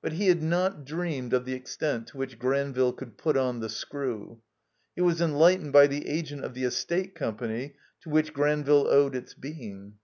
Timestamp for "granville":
2.38-2.94, 8.32-8.86